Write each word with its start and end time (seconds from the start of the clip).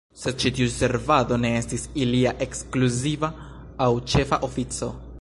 Sed 0.19 0.37
ĉi 0.43 0.51
tiu 0.59 0.69
servado 0.75 1.37
ne 1.43 1.51
estis 1.57 1.85
ilia 2.05 2.33
ekskluziva 2.49 3.33
aŭ 3.89 3.93
ĉefa 4.15 4.43
ofico. 4.51 4.95